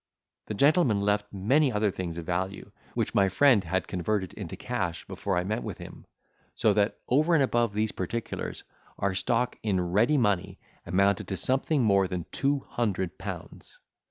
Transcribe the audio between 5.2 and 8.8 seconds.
I met with him; so that, over and above these particulars,